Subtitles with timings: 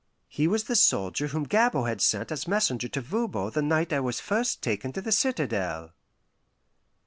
[0.29, 3.99] He was the soldier whom Gabord had sent as messenger to Voban the night I
[3.99, 5.93] was first taken to the citadel.